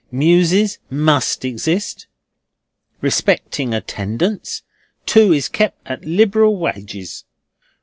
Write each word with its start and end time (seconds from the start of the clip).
Mewses 0.11 0.79
must 0.89 1.45
exist. 1.45 2.07
Respecting 3.01 3.71
attendance; 3.71 4.63
two 5.05 5.31
is 5.31 5.47
kep', 5.47 5.77
at 5.85 6.03
liberal 6.05 6.57
wages. 6.57 7.23